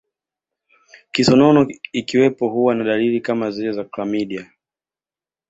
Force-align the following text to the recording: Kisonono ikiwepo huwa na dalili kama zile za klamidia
Kisonono 1.11 1.67
ikiwepo 1.91 2.47
huwa 2.49 2.75
na 2.75 2.83
dalili 2.83 3.21
kama 3.21 3.51
zile 3.51 3.73
za 3.73 3.83
klamidia 3.83 4.51